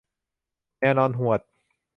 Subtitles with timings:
[0.77, 1.39] แมวนอนหวด